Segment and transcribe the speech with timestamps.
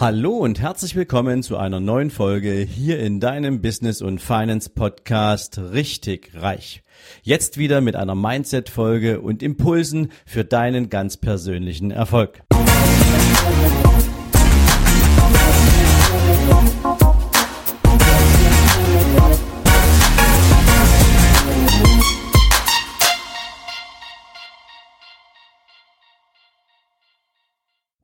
[0.00, 5.58] Hallo und herzlich willkommen zu einer neuen Folge hier in deinem Business und Finance Podcast
[5.58, 6.84] Richtig Reich.
[7.24, 12.44] Jetzt wieder mit einer Mindset Folge und Impulsen für deinen ganz persönlichen Erfolg.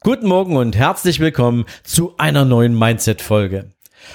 [0.05, 3.71] Guten Morgen und herzlich willkommen zu einer neuen Mindset-Folge.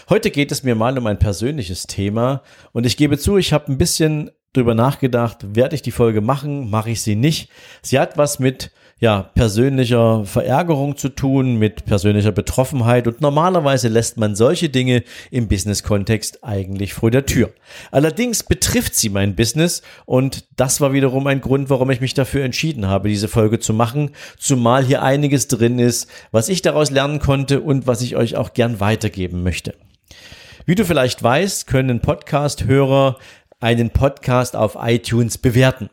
[0.08, 3.72] Heute geht es mir mal um ein persönliches Thema und ich gebe zu, ich habe
[3.72, 7.50] ein bisschen drüber nachgedacht, werde ich die Folge machen, mache ich sie nicht.
[7.82, 14.18] Sie hat was mit ja, persönlicher Verärgerung zu tun, mit persönlicher Betroffenheit und normalerweise lässt
[14.18, 17.52] man solche Dinge im Business-Kontext eigentlich vor der Tür.
[17.92, 22.44] Allerdings betrifft sie mein Business und das war wiederum ein Grund, warum ich mich dafür
[22.44, 27.20] entschieden habe, diese Folge zu machen, zumal hier einiges drin ist, was ich daraus lernen
[27.20, 29.76] konnte und was ich euch auch gern weitergeben möchte.
[30.66, 33.18] Wie du vielleicht weißt, können Podcast-Hörer
[33.62, 35.90] einen Podcast auf iTunes bewerten.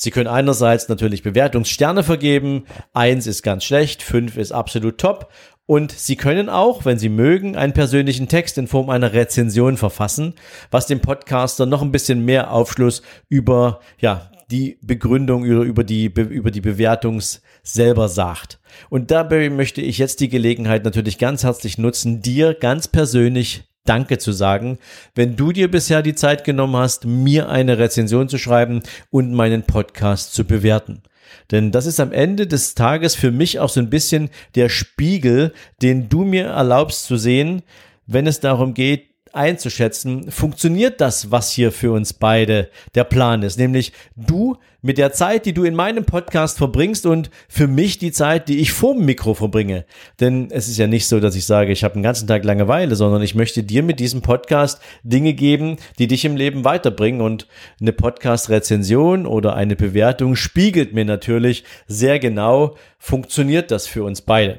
[0.00, 2.66] Sie können einerseits natürlich Bewertungssterne vergeben.
[2.94, 5.28] Eins ist ganz schlecht, fünf ist absolut top.
[5.66, 10.34] Und Sie können auch, wenn Sie mögen, einen persönlichen Text in Form einer Rezension verfassen,
[10.70, 16.04] was dem Podcaster noch ein bisschen mehr Aufschluss über, ja, die Begründung oder über die,
[16.06, 17.20] über die Bewertung
[17.64, 18.60] selber sagt.
[18.88, 24.18] Und dabei möchte ich jetzt die Gelegenheit natürlich ganz herzlich nutzen, dir ganz persönlich Danke
[24.18, 24.78] zu sagen,
[25.14, 29.62] wenn du dir bisher die Zeit genommen hast, mir eine Rezension zu schreiben und meinen
[29.62, 31.02] Podcast zu bewerten.
[31.50, 35.52] Denn das ist am Ende des Tages für mich auch so ein bisschen der Spiegel,
[35.82, 37.62] den du mir erlaubst zu sehen,
[38.06, 43.58] wenn es darum geht, einzuschätzen, funktioniert das, was hier für uns beide der Plan ist,
[43.58, 48.12] nämlich du mit der Zeit, die du in meinem Podcast verbringst und für mich die
[48.12, 49.84] Zeit, die ich vorm Mikro verbringe.
[50.20, 52.94] Denn es ist ja nicht so, dass ich sage, ich habe einen ganzen Tag Langeweile,
[52.94, 57.48] sondern ich möchte dir mit diesem Podcast Dinge geben, die dich im Leben weiterbringen und
[57.80, 64.58] eine Podcast-Rezension oder eine Bewertung spiegelt mir natürlich sehr genau, funktioniert das für uns beide.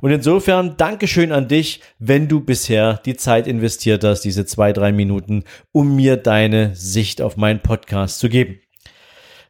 [0.00, 4.90] Und insofern Dankeschön an dich, wenn du bisher die Zeit investiert hast, diese zwei, drei
[4.90, 8.60] Minuten, um mir deine Sicht auf meinen Podcast zu geben.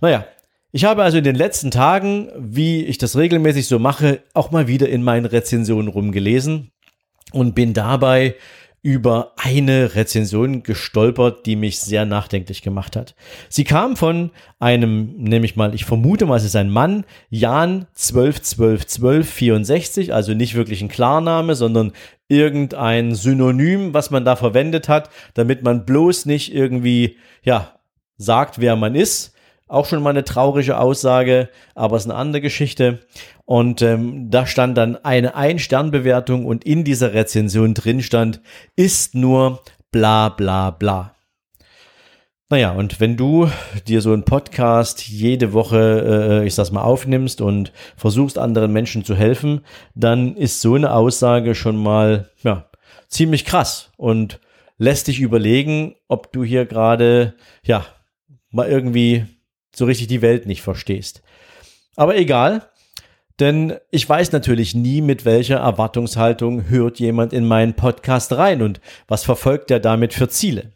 [0.00, 0.26] Naja,
[0.72, 4.68] ich habe also in den letzten Tagen, wie ich das regelmäßig so mache, auch mal
[4.68, 6.70] wieder in meinen Rezensionen rumgelesen
[7.32, 8.36] und bin dabei
[8.82, 13.14] über eine Rezension gestolpert, die mich sehr nachdenklich gemacht hat.
[13.50, 20.12] Sie kam von einem, nämlich mal, ich vermute mal, es ist ein Mann, Jan 12121264,
[20.12, 21.92] also nicht wirklich ein Klarname, sondern
[22.28, 27.78] irgendein Synonym, was man da verwendet hat, damit man bloß nicht irgendwie, ja,
[28.16, 29.34] sagt, wer man ist.
[29.70, 33.06] Auch schon mal eine traurige Aussage, aber es ist eine andere Geschichte.
[33.44, 38.40] Und ähm, da stand dann eine Ein-Stern-Bewertung und in dieser Rezension drin stand,
[38.74, 41.14] ist nur bla bla bla.
[42.48, 43.48] Naja, und wenn du
[43.86, 49.04] dir so einen Podcast jede Woche, äh, ich sag's mal, aufnimmst und versuchst anderen Menschen
[49.04, 49.60] zu helfen,
[49.94, 52.68] dann ist so eine Aussage schon mal, ja,
[53.06, 54.40] ziemlich krass und
[54.78, 57.86] lässt dich überlegen, ob du hier gerade, ja,
[58.50, 59.26] mal irgendwie
[59.74, 61.22] so richtig die Welt nicht verstehst.
[61.96, 62.62] Aber egal,
[63.40, 68.80] denn ich weiß natürlich nie, mit welcher Erwartungshaltung hört jemand in meinen Podcast rein und
[69.08, 70.72] was verfolgt er damit für Ziele.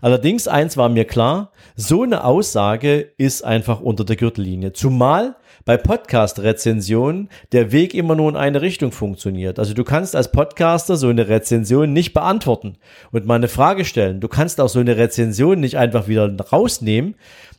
[0.00, 4.72] Allerdings eins war mir klar, so eine Aussage ist einfach unter der Gürtellinie.
[4.72, 9.58] Zumal bei Podcast-Rezensionen der Weg immer nur in eine Richtung funktioniert.
[9.58, 12.76] Also du kannst als Podcaster so eine Rezension nicht beantworten
[13.12, 14.20] und mal eine Frage stellen.
[14.20, 17.16] Du kannst auch so eine Rezension nicht einfach wieder rausnehmen,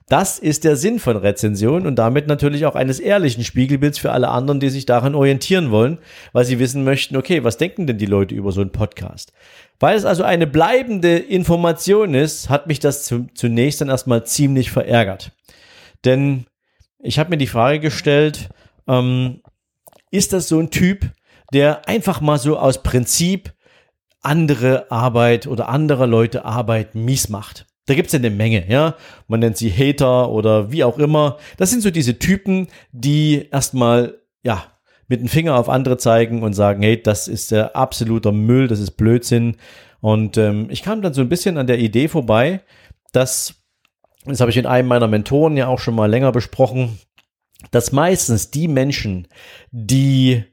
[0.09, 4.29] das ist der Sinn von Rezension und damit natürlich auch eines ehrlichen Spiegelbilds für alle
[4.29, 5.99] anderen, die sich daran orientieren wollen,
[6.33, 9.31] weil sie wissen möchten, okay, was denken denn die Leute über so einen Podcast?
[9.79, 15.31] Weil es also eine bleibende Information ist, hat mich das zunächst dann erstmal ziemlich verärgert.
[16.03, 16.47] Denn
[16.97, 18.49] ich habe mir die Frage gestellt,
[18.87, 19.41] ähm,
[20.09, 21.11] ist das so ein Typ,
[21.53, 23.53] der einfach mal so aus Prinzip
[24.21, 27.69] andere Arbeit oder anderer Leute Arbeit mies macht?
[27.89, 28.95] Da gibt's ja eine Menge, ja.
[29.27, 31.39] Man nennt sie Hater oder wie auch immer.
[31.57, 34.63] Das sind so diese Typen, die erstmal, ja,
[35.07, 38.80] mit dem Finger auf andere zeigen und sagen, hey, das ist der absoluter Müll, das
[38.80, 39.57] ist Blödsinn.
[40.01, 42.62] Und ähm, ich kam dann so ein bisschen an der Idee vorbei,
[43.12, 43.56] dass,
[44.24, 47.00] das habe ich in einem meiner Mentoren ja auch schon mal länger besprochen,
[47.71, 49.27] dass meistens die Menschen,
[49.71, 50.44] die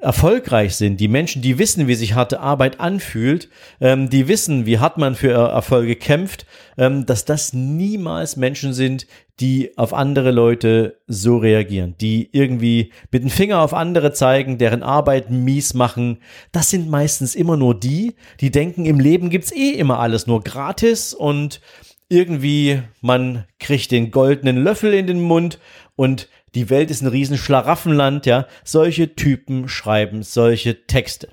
[0.00, 3.48] erfolgreich sind, die Menschen, die wissen, wie sich harte Arbeit anfühlt,
[3.80, 6.46] ähm, die wissen, wie hart man für Erfolge kämpft,
[6.76, 9.06] ähm, dass das niemals Menschen sind,
[9.40, 14.82] die auf andere Leute so reagieren, die irgendwie mit dem Finger auf andere zeigen, deren
[14.82, 16.18] Arbeit mies machen.
[16.52, 20.42] Das sind meistens immer nur die, die denken, im Leben gibt's eh immer alles nur
[20.42, 21.60] gratis und
[22.08, 25.58] irgendwie man kriegt den goldenen Löffel in den Mund
[25.96, 28.46] und die Welt ist ein riesen Schlaraffenland, ja.
[28.64, 31.28] Solche Typen schreiben solche Texte.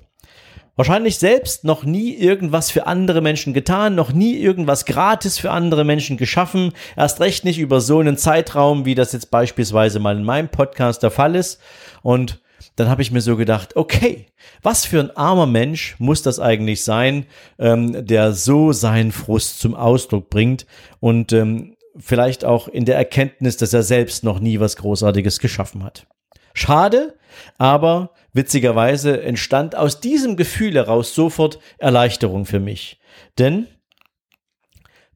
[0.74, 5.84] Wahrscheinlich selbst noch nie irgendwas für andere Menschen getan, noch nie irgendwas gratis für andere
[5.84, 10.24] Menschen geschaffen, erst recht nicht über so einen Zeitraum, wie das jetzt beispielsweise mal in
[10.24, 11.60] meinem Podcast der Fall ist.
[12.00, 12.40] Und
[12.76, 14.28] dann habe ich mir so gedacht, okay,
[14.62, 17.26] was für ein armer Mensch muss das eigentlich sein,
[17.58, 20.64] ähm, der so seinen Frust zum Ausdruck bringt
[21.00, 25.84] und ähm, vielleicht auch in der Erkenntnis, dass er selbst noch nie was Großartiges geschaffen
[25.84, 26.06] hat.
[26.54, 27.18] Schade,
[27.58, 33.00] aber witzigerweise entstand aus diesem Gefühl heraus sofort Erleichterung für mich.
[33.38, 33.66] Denn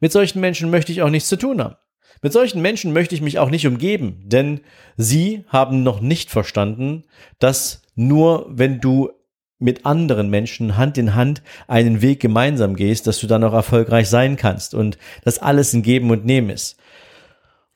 [0.01, 1.77] mit solchen Menschen möchte ich auch nichts zu tun haben.
[2.23, 4.61] Mit solchen Menschen möchte ich mich auch nicht umgeben, denn
[4.97, 7.05] sie haben noch nicht verstanden,
[7.39, 9.11] dass nur wenn du
[9.59, 14.09] mit anderen Menschen Hand in Hand einen Weg gemeinsam gehst, dass du dann auch erfolgreich
[14.09, 16.77] sein kannst und dass alles ein Geben und Nehmen ist.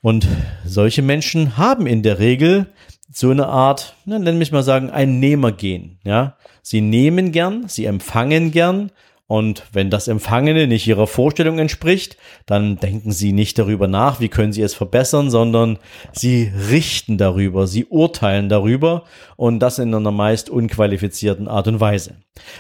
[0.03, 0.27] Und
[0.65, 2.67] solche Menschen haben in der Regel
[3.13, 6.37] so eine Art, na, mich mal sagen, ein Nehmergehen, ja.
[6.63, 8.91] Sie nehmen gern, sie empfangen gern
[9.31, 12.17] und wenn das Empfangene nicht ihrer Vorstellung entspricht,
[12.47, 15.79] dann denken sie nicht darüber nach, wie können sie es verbessern, sondern
[16.11, 19.05] sie richten darüber, sie urteilen darüber
[19.37, 22.17] und das in einer meist unqualifizierten Art und Weise.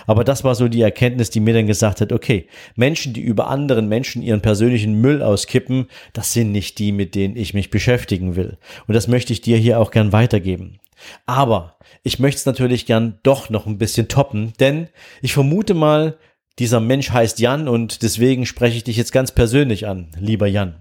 [0.07, 2.47] Aber das war so die Erkenntnis, die mir dann gesagt hat, okay,
[2.77, 7.35] Menschen, die über anderen Menschen ihren persönlichen Müll auskippen, das sind nicht die, mit denen
[7.35, 8.59] ich mich beschäftigen will.
[8.87, 10.79] Und das möchte ich dir hier auch gern weitergeben.
[11.27, 14.89] Aber ich möchte es natürlich gern doch noch ein bisschen toppen, denn
[15.21, 16.17] ich vermute mal,
[16.61, 20.75] dieser Mensch heißt Jan und deswegen spreche ich dich jetzt ganz persönlich an, lieber Jan.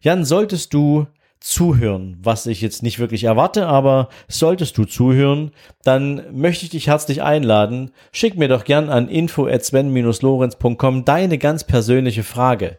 [0.00, 1.06] Jan, solltest du
[1.40, 5.52] zuhören, was ich jetzt nicht wirklich erwarte, aber solltest du zuhören,
[5.84, 7.92] dann möchte ich dich herzlich einladen.
[8.12, 12.78] Schick mir doch gern an info@sven-lorenz.com deine ganz persönliche Frage.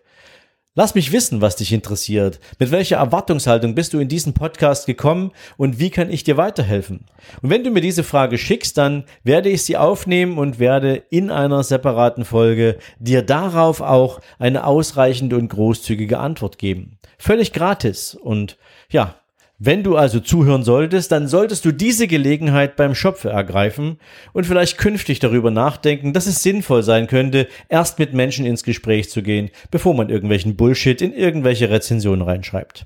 [0.75, 2.39] Lass mich wissen, was dich interessiert.
[2.59, 7.05] Mit welcher Erwartungshaltung bist du in diesen Podcast gekommen und wie kann ich dir weiterhelfen?
[7.41, 11.31] Und wenn du mir diese Frage schickst, dann werde ich sie aufnehmen und werde in
[11.31, 16.99] einer separaten Folge dir darauf auch eine ausreichende und großzügige Antwort geben.
[17.17, 18.57] Völlig gratis und
[18.91, 19.15] ja,
[19.59, 23.99] wenn du also zuhören solltest, dann solltest du diese Gelegenheit beim Schopfe ergreifen
[24.31, 29.09] und vielleicht künftig darüber nachdenken, dass es sinnvoll sein könnte, erst mit Menschen ins Gespräch
[29.09, 32.85] zu gehen, bevor man irgendwelchen Bullshit in irgendwelche Rezensionen reinschreibt.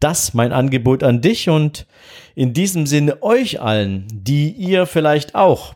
[0.00, 1.86] Das mein Angebot an dich und
[2.34, 5.74] in diesem Sinne euch allen, die ihr vielleicht auch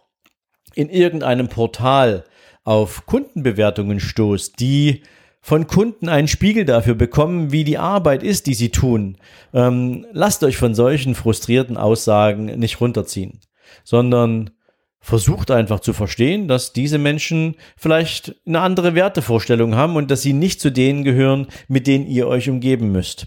[0.75, 2.25] in irgendeinem Portal
[2.65, 5.03] auf Kundenbewertungen stoßt, die
[5.41, 9.17] von Kunden einen Spiegel dafür bekommen, wie die Arbeit ist, die sie tun.
[9.55, 13.41] Ähm, lasst euch von solchen frustrierten Aussagen nicht runterziehen,
[13.85, 14.51] sondern
[15.01, 20.33] versucht einfach zu verstehen, dass diese Menschen vielleicht eine andere Wertevorstellung haben und dass sie
[20.33, 23.27] nicht zu denen gehören, mit denen ihr euch umgeben müsst.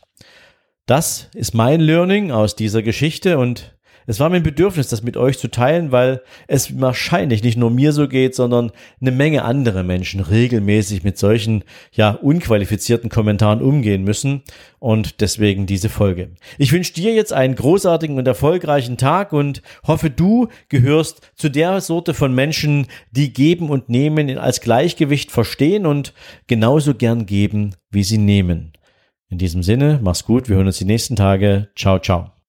[0.85, 3.75] Das ist mein Learning aus dieser Geschichte und
[4.11, 7.71] es war mir ein Bedürfnis, das mit euch zu teilen, weil es wahrscheinlich nicht nur
[7.71, 11.63] mir so geht, sondern eine Menge andere Menschen regelmäßig mit solchen,
[11.93, 14.43] ja, unqualifizierten Kommentaren umgehen müssen.
[14.79, 16.31] Und deswegen diese Folge.
[16.57, 21.79] Ich wünsche dir jetzt einen großartigen und erfolgreichen Tag und hoffe, du gehörst zu der
[21.79, 26.13] Sorte von Menschen, die geben und nehmen als Gleichgewicht verstehen und
[26.47, 28.73] genauso gern geben, wie sie nehmen.
[29.29, 31.69] In diesem Sinne, mach's gut, wir hören uns die nächsten Tage.
[31.77, 32.40] Ciao, ciao.